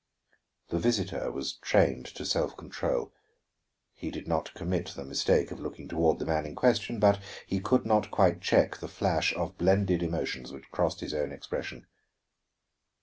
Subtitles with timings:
[0.69, 3.13] The visitor was trained to self control;
[3.93, 6.99] he did not commit the mistake of looking toward the man in question.
[6.99, 11.31] But he could not quite check the flash of blended emotions which crossed his own
[11.31, 11.85] expression.